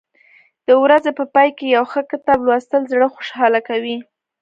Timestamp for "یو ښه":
1.75-2.01